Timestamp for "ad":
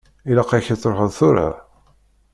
0.73-0.79